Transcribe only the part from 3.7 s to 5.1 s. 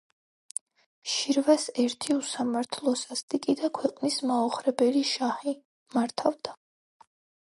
ქვეყნის მაოხრებელი